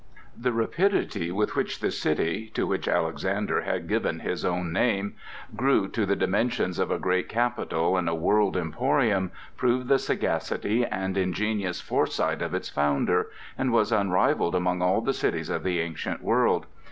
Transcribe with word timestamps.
The 0.35 0.51
rapidity 0.51 1.31
with 1.31 1.55
which 1.55 1.79
the 1.79 1.91
city—to 1.91 2.65
which 2.65 2.87
Alexander 2.87 3.61
had 3.61 3.87
given 3.87 4.21
his 4.21 4.43
own 4.43 4.73
name—grew 4.73 5.89
to 5.89 6.05
the 6.07 6.15
dimensions 6.15 6.79
of 6.79 6.89
a 6.89 6.97
great 6.97 7.29
capital 7.29 7.95
and 7.95 8.09
a 8.09 8.15
world 8.15 8.57
emporium, 8.57 9.29
proved 9.57 9.89
the 9.89 9.99
sagacity 9.99 10.83
and 10.83 11.19
ingenious 11.19 11.81
foresight 11.81 12.41
of 12.41 12.55
its 12.55 12.67
founder, 12.67 13.27
and 13.55 13.71
was 13.71 13.91
unrivalled 13.91 14.55
among 14.55 14.81
all 14.81 15.01
the 15.01 15.13
cities 15.13 15.51
of 15.51 15.61
the 15.61 15.79
ancient 15.79 16.23
world. 16.23 16.65